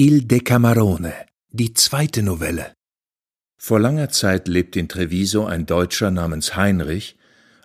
[0.00, 1.12] Il Decamerone,
[1.50, 2.72] die zweite Novelle.
[3.56, 7.16] Vor langer Zeit lebt in Treviso ein Deutscher namens Heinrich,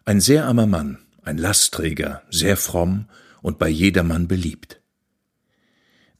[0.03, 3.05] ein sehr armer Mann, ein Lastträger, sehr fromm
[3.43, 4.81] und bei jedermann beliebt.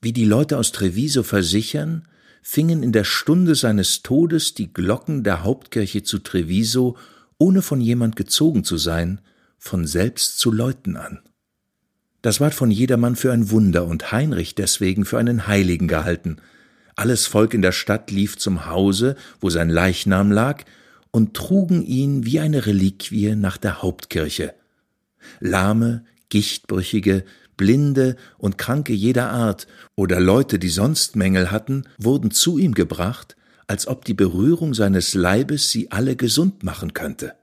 [0.03, 2.07] Wie die Leute aus Treviso versichern,
[2.43, 6.95] fingen in der Stunde seines Todes die Glocken der Hauptkirche zu Treviso,
[7.39, 9.19] ohne von jemand gezogen zu sein,
[9.57, 11.23] von selbst zu läuten an.
[12.23, 16.37] Das ward von jedermann für ein Wunder und Heinrich deswegen für einen Heiligen gehalten.
[16.95, 20.63] Alles Volk in der Stadt lief zum Hause, wo sein Leichnam lag,
[21.11, 24.53] und trugen ihn wie eine Reliquie nach der Hauptkirche.
[25.41, 27.25] Lahme, Gichtbrüchige,
[27.57, 33.35] Blinde und Kranke jeder Art oder Leute, die sonst Mängel hatten, wurden zu ihm gebracht,
[33.67, 37.33] als ob die Berührung seines Leibes sie alle gesund machen könnte.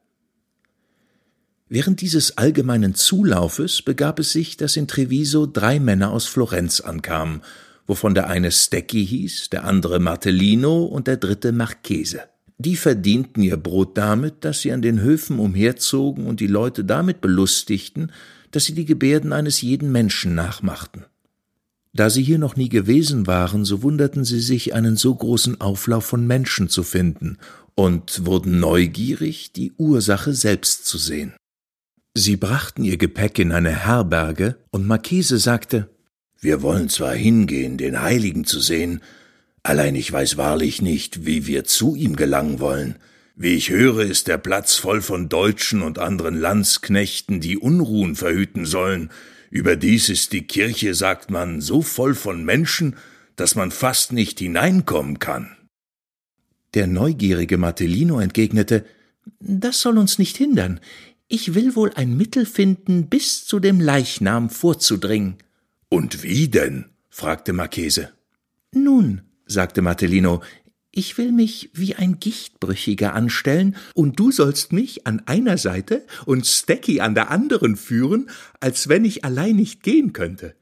[1.72, 7.42] Während dieses allgemeinen Zulaufes begab es sich, dass in Treviso drei Männer aus Florenz ankamen,
[7.86, 12.22] wovon der eine Stecchi hieß, der andere Martellino und der dritte Marchese.
[12.58, 17.20] Die verdienten ihr Brot damit, dass sie an den Höfen umherzogen und die Leute damit
[17.20, 18.10] belustigten,
[18.50, 21.04] dass sie die Gebärden eines jeden Menschen nachmachten.
[21.92, 26.04] Da sie hier noch nie gewesen waren, so wunderten sie sich, einen so großen Auflauf
[26.04, 27.38] von Menschen zu finden
[27.76, 31.32] und wurden neugierig, die Ursache selbst zu sehen.
[32.14, 35.88] Sie brachten ihr Gepäck in eine Herberge, und Marchese sagte
[36.40, 39.00] Wir wollen zwar hingehen, den Heiligen zu sehen,
[39.62, 42.96] allein ich weiß wahrlich nicht, wie wir zu ihm gelangen wollen.
[43.36, 48.66] Wie ich höre, ist der Platz voll von Deutschen und anderen Landsknechten, die Unruhen verhüten
[48.66, 49.10] sollen.
[49.50, 52.96] Überdies ist die Kirche, sagt man, so voll von Menschen,
[53.36, 55.56] dass man fast nicht hineinkommen kann.
[56.74, 58.84] Der neugierige Martellino entgegnete
[59.38, 60.80] Das soll uns nicht hindern.
[61.32, 65.36] Ich will wohl ein Mittel finden, bis zu dem Leichnam vorzudringen.
[65.88, 66.86] Und wie denn?
[67.08, 68.10] fragte Marchese.
[68.72, 70.42] Nun, sagte Martellino,
[70.90, 76.48] ich will mich wie ein Gichtbrüchiger anstellen, und du sollst mich an einer Seite und
[76.48, 78.28] Stecky an der anderen führen,
[78.58, 80.56] als wenn ich allein nicht gehen könnte.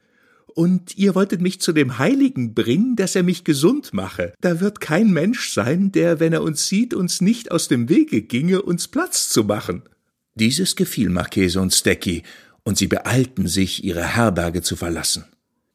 [0.53, 4.33] Und ihr wolltet mich zu dem Heiligen bringen, dass er mich gesund mache.
[4.39, 8.21] Da wird kein Mensch sein, der, wenn er uns sieht, uns nicht aus dem Wege
[8.21, 9.81] ginge, uns Platz zu machen.
[10.39, 12.23] Dieses gefiel Marchese und Stecchi,
[12.63, 15.25] und sie beeilten sich, ihre Herberge zu verlassen.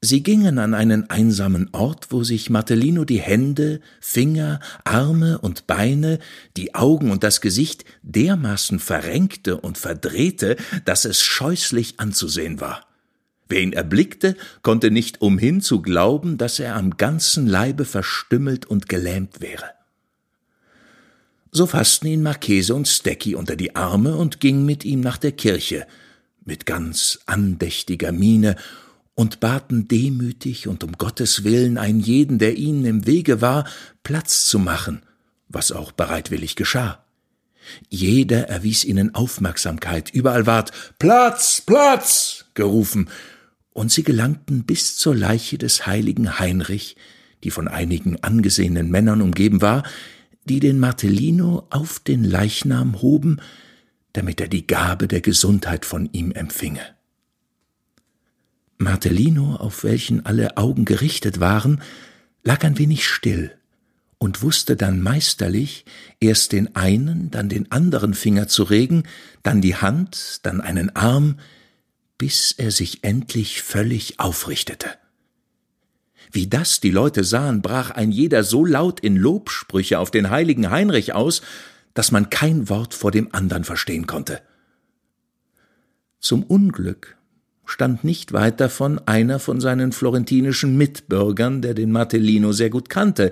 [0.00, 6.18] Sie gingen an einen einsamen Ort, wo sich Martellino die Hände, Finger, Arme und Beine,
[6.56, 12.86] die Augen und das Gesicht dermaßen verrenkte und verdrehte, dass es scheußlich anzusehen war.
[13.48, 18.88] Wer ihn erblickte, konnte nicht umhin zu glauben, dass er am ganzen Leibe verstümmelt und
[18.88, 19.70] gelähmt wäre.
[21.56, 25.30] So fassten ihn Marchese und Stecki unter die Arme und gingen mit ihm nach der
[25.30, 25.86] Kirche,
[26.44, 28.56] mit ganz andächtiger Miene,
[29.14, 33.68] und baten demütig und um Gottes willen einen jeden, der ihnen im Wege war,
[34.02, 35.02] Platz zu machen,
[35.46, 37.04] was auch bereitwillig geschah.
[37.88, 43.08] Jeder erwies ihnen Aufmerksamkeit, überall ward Platz, Platz gerufen,
[43.72, 46.96] und sie gelangten bis zur Leiche des heiligen Heinrich,
[47.44, 49.84] die von einigen angesehenen Männern umgeben war,
[50.44, 53.40] die den Martellino auf den Leichnam hoben,
[54.12, 56.82] damit er die Gabe der Gesundheit von ihm empfinge.
[58.78, 61.80] Martellino, auf welchen alle Augen gerichtet waren,
[62.42, 63.52] lag ein wenig still
[64.18, 65.84] und wusste dann meisterlich,
[66.20, 69.04] erst den einen, dann den anderen Finger zu regen,
[69.42, 71.38] dann die Hand, dann einen Arm,
[72.18, 74.88] bis er sich endlich völlig aufrichtete.
[76.34, 80.68] Wie das die Leute sahen, brach ein jeder so laut in Lobsprüche auf den heiligen
[80.68, 81.42] Heinrich aus,
[81.94, 84.40] dass man kein Wort vor dem andern verstehen konnte.
[86.18, 87.16] Zum Unglück
[87.66, 93.30] stand nicht weit davon einer von seinen florentinischen Mitbürgern, der den Martellino sehr gut kannte,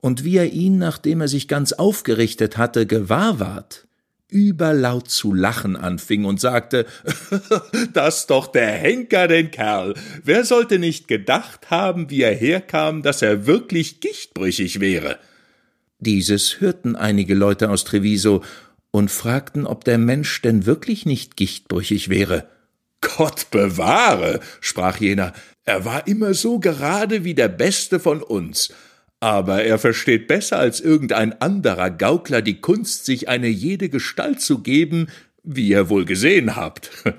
[0.00, 3.86] und wie er ihn, nachdem er sich ganz aufgerichtet hatte, gewahr ward,
[4.30, 6.86] überlaut zu lachen anfing und sagte,
[7.92, 9.94] das doch der Henker den Kerl.
[10.24, 15.18] Wer sollte nicht gedacht haben, wie er herkam, dass er wirklich gichtbrüchig wäre?
[15.98, 18.42] Dieses hörten einige Leute aus Treviso
[18.90, 22.48] und fragten, ob der Mensch denn wirklich nicht gichtbrüchig wäre.
[23.00, 25.32] Gott bewahre, sprach jener,
[25.64, 28.72] er war immer so gerade wie der Beste von uns,
[29.20, 34.60] aber er versteht besser als irgendein anderer Gaukler die Kunst, sich eine jede Gestalt zu
[34.60, 35.08] geben,
[35.42, 36.90] wie ihr wohl gesehen habt.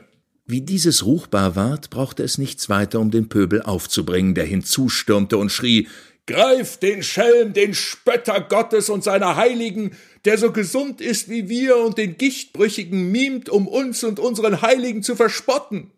[0.48, 5.50] Wie dieses ruchbar ward, brauchte es nichts weiter, um den Pöbel aufzubringen, der hinzustürmte und
[5.50, 5.88] schrie
[6.28, 9.92] Greift den Schelm, den Spötter Gottes und seiner Heiligen,
[10.26, 15.04] der so gesund ist wie wir und den Gichtbrüchigen mimt, um uns und unseren Heiligen
[15.04, 15.92] zu verspotten.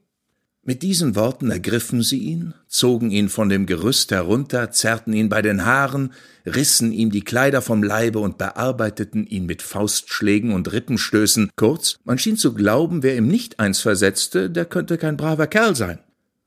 [0.65, 5.41] Mit diesen Worten ergriffen sie ihn, zogen ihn von dem Gerüst herunter, zerrten ihn bei
[5.41, 6.13] den Haaren,
[6.45, 11.49] rissen ihm die Kleider vom Leibe und bearbeiteten ihn mit Faustschlägen und Rippenstößen.
[11.57, 15.75] Kurz, man schien zu glauben, wer ihm nicht eins versetzte, der könnte kein braver Kerl
[15.75, 15.99] sein.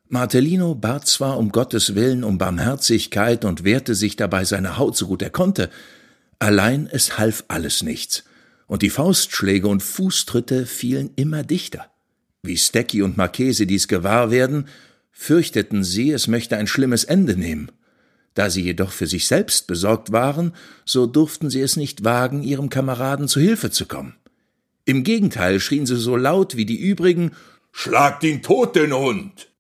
[0.09, 5.09] Martellino bat zwar um Gottes Willen um Barmherzigkeit und wehrte sich dabei seine Haut so
[5.09, 5.69] gut er konnte,
[6.39, 8.25] allein es half alles nichts,
[8.67, 11.91] und die Faustschläge und Fußtritte fielen immer dichter.
[12.43, 14.69] Wie Stecki und Marchese dies gewahr werden,
[15.11, 17.73] fürchteten sie, es möchte ein schlimmes Ende nehmen.
[18.35, 20.53] Da sie jedoch für sich selbst besorgt waren,
[20.85, 24.15] so durften sie es nicht wagen, ihrem Kameraden zu Hilfe zu kommen.
[24.85, 27.33] Im Gegenteil schrien sie so laut wie die übrigen
[27.73, 29.51] Schlagt ihn tot, den Hund.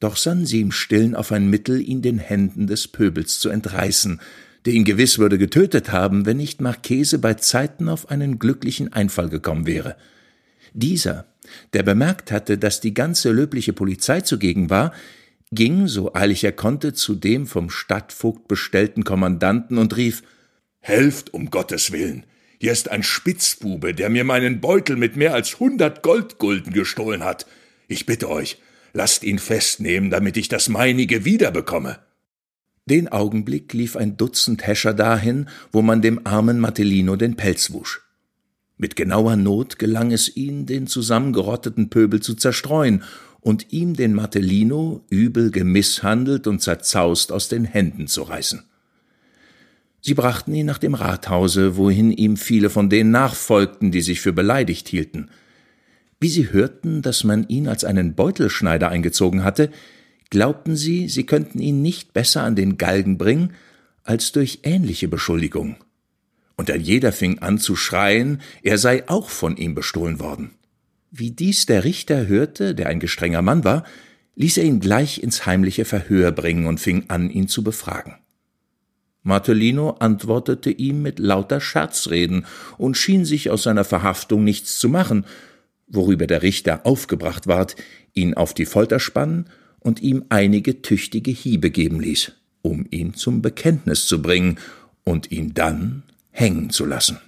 [0.00, 4.20] Doch sannen sie im Stillen auf ein Mittel, ihn den Händen des Pöbels zu entreißen,
[4.64, 9.28] der ihn gewiss würde getötet haben, wenn nicht Marchese bei Zeiten auf einen glücklichen Einfall
[9.28, 9.96] gekommen wäre.
[10.72, 11.26] Dieser,
[11.72, 14.92] der bemerkt hatte, dass die ganze löbliche Polizei zugegen war,
[15.52, 20.22] ging, so eilig er konnte, zu dem vom Stadtvogt bestellten Kommandanten und rief
[20.80, 22.24] Helft um Gottes willen.
[22.58, 27.46] Hier ist ein Spitzbube, der mir meinen Beutel mit mehr als hundert Goldgulden gestohlen hat.
[27.88, 28.58] Ich bitte euch,
[28.92, 31.98] lasst ihn festnehmen, damit ich das meinige wiederbekomme.
[32.86, 38.02] Den Augenblick lief ein Dutzend Häscher dahin, wo man dem armen Matellino den Pelz wusch.
[38.80, 43.02] Mit genauer Not gelang es ihnen, den zusammengerotteten Pöbel zu zerstreuen
[43.42, 48.62] und ihm den Martellino übel gemisshandelt und zerzaust aus den Händen zu reißen.
[50.00, 54.32] Sie brachten ihn nach dem Rathause, wohin ihm viele von denen nachfolgten, die sich für
[54.32, 55.28] beleidigt hielten.
[56.18, 59.68] Wie sie hörten, dass man ihn als einen Beutelschneider eingezogen hatte,
[60.30, 63.52] glaubten sie, sie könnten ihn nicht besser an den Galgen bringen
[64.04, 65.76] als durch ähnliche Beschuldigungen
[66.60, 70.50] und ein jeder fing an zu schreien, er sei auch von ihm bestohlen worden.
[71.10, 73.82] Wie dies der Richter hörte, der ein gestrenger Mann war,
[74.34, 78.16] ließ er ihn gleich ins heimliche Verhör bringen und fing an, ihn zu befragen.
[79.22, 82.44] Martellino antwortete ihm mit lauter Scherzreden
[82.76, 85.24] und schien sich aus seiner Verhaftung nichts zu machen,
[85.86, 87.74] worüber der Richter aufgebracht ward,
[88.12, 89.46] ihn auf die Folter spannen
[89.78, 94.58] und ihm einige tüchtige Hiebe geben ließ, um ihn zum Bekenntnis zu bringen
[95.04, 96.02] und ihn dann
[96.40, 97.20] hängen zu lassen.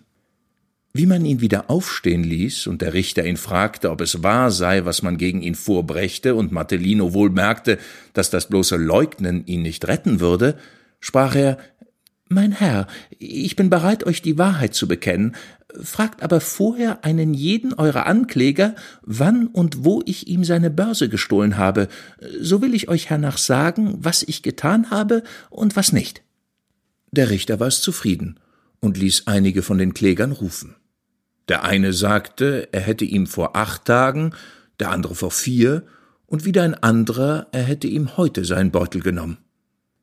[0.95, 4.85] Wie man ihn wieder aufstehen ließ und der Richter ihn fragte, ob es wahr sei,
[4.85, 7.79] was man gegen ihn vorbrächte, und Martellino wohl merkte,
[8.13, 10.59] dass das bloße Leugnen ihn nicht retten würde,
[11.01, 11.57] sprach er
[12.29, 12.89] Mein Herr,
[13.19, 15.35] ich bin bereit, euch die Wahrheit zu bekennen,
[15.81, 21.57] fragt aber vorher einen jeden eurer Ankläger, wann und wo ich ihm seine Börse gestohlen
[21.57, 21.89] habe,
[22.39, 26.23] so will ich euch hernach sagen, was ich getan habe und was nicht.
[27.13, 28.39] Der Richter war es zufrieden
[28.83, 30.75] und ließ einige von den Klägern rufen.
[31.49, 34.35] Der eine sagte, er hätte ihm vor acht Tagen,
[34.81, 35.85] der andere vor vier,
[36.27, 39.39] und wieder ein anderer, er hätte ihm heute seinen Beutel genommen.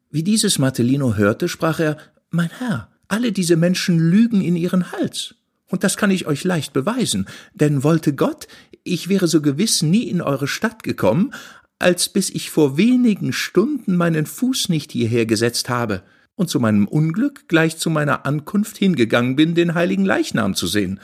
[0.10, 1.98] Wie dieses Martellino hörte, sprach er
[2.30, 5.36] Mein Herr, alle diese Menschen lügen in ihren Hals.
[5.68, 8.48] Und das kann ich euch leicht beweisen, denn wollte Gott,
[8.84, 11.34] ich wäre so gewiss nie in eure Stadt gekommen,
[11.80, 16.04] als bis ich vor wenigen Stunden meinen Fuß nicht hierher gesetzt habe
[16.40, 21.02] und zu meinem Unglück gleich zu meiner Ankunft hingegangen bin, den heiligen Leichnam zu sehen,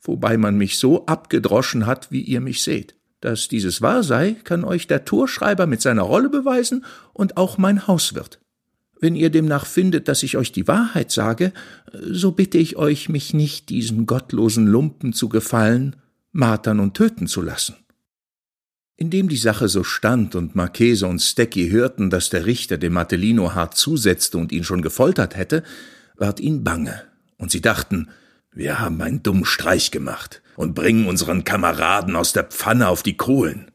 [0.00, 2.94] wobei man mich so abgedroschen hat, wie ihr mich seht.
[3.20, 7.88] Dass dieses wahr sei, kann euch der Torschreiber mit seiner Rolle beweisen und auch mein
[7.88, 8.38] Hauswirt.
[9.00, 11.52] Wenn ihr demnach findet, dass ich euch die Wahrheit sage,
[11.92, 15.96] so bitte ich euch, mich nicht diesen gottlosen Lumpen zu gefallen,
[16.30, 17.74] martern und töten zu lassen.
[19.00, 23.54] Indem die Sache so stand und Marchese und Stecki hörten, dass der Richter dem Martellino
[23.54, 25.62] hart zusetzte und ihn schon gefoltert hätte,
[26.16, 27.04] ward ihnen bange,
[27.36, 28.08] und sie dachten,
[28.52, 33.16] wir haben einen dummen Streich gemacht und bringen unseren Kameraden aus der Pfanne auf die
[33.16, 33.70] Kohlen.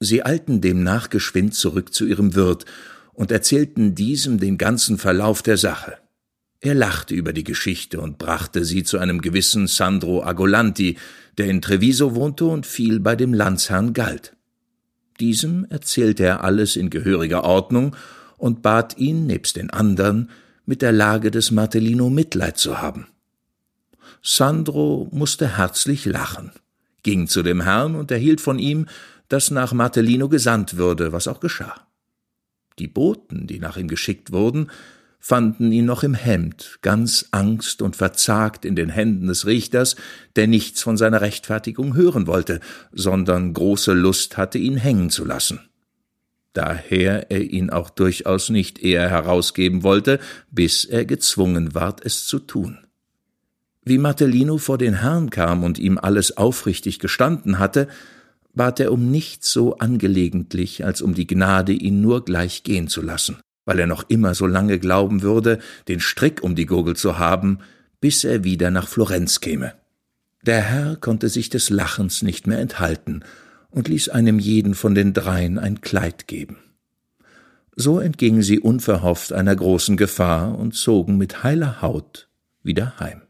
[0.00, 2.66] Sie eilten demnach geschwind zurück zu ihrem Wirt
[3.14, 5.96] und erzählten diesem den ganzen Verlauf der Sache.
[6.60, 10.98] Er lachte über die Geschichte und brachte sie zu einem gewissen Sandro Agolanti,
[11.38, 14.34] der in Treviso wohnte und viel bei dem Landsherrn galt.
[15.20, 17.96] Diesem erzählte er alles in gehöriger Ordnung
[18.36, 20.30] und bat ihn, nebst den andern,
[20.64, 23.08] mit der Lage des Martellino Mitleid zu haben.
[24.22, 26.52] Sandro musste herzlich lachen,
[27.02, 28.86] ging zu dem Herrn und erhielt von ihm,
[29.28, 31.86] dass nach Martellino gesandt würde, was auch geschah.
[32.78, 34.70] Die Boten, die nach ihm geschickt wurden,
[35.18, 39.96] fanden ihn noch im Hemd, ganz angst und verzagt in den Händen des Richters,
[40.36, 42.60] der nichts von seiner Rechtfertigung hören wollte,
[42.92, 45.60] sondern große Lust hatte, ihn hängen zu lassen.
[46.52, 50.18] Daher er ihn auch durchaus nicht eher herausgeben wollte,
[50.50, 52.78] bis er gezwungen ward, es zu tun.
[53.84, 57.88] Wie Martellino vor den Herrn kam und ihm alles aufrichtig gestanden hatte,
[58.54, 63.02] bat er um nichts so angelegentlich, als um die Gnade, ihn nur gleich gehen zu
[63.02, 65.58] lassen, weil er noch immer so lange glauben würde,
[65.88, 67.58] den Strick um die Gurgel zu haben,
[68.00, 69.74] bis er wieder nach Florenz käme.
[70.42, 73.24] Der Herr konnte sich des Lachens nicht mehr enthalten
[73.68, 76.56] und ließ einem jeden von den dreien ein Kleid geben.
[77.76, 82.30] So entgingen sie unverhofft einer großen Gefahr und zogen mit heiler Haut
[82.62, 83.20] wieder heim.